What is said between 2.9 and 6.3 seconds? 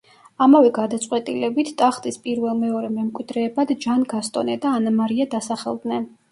მემკვიდრეებად ჯან გასტონე და ანა მარია დასახელდნენ.